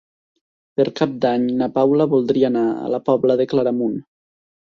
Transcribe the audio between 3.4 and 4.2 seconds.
de Claramunt.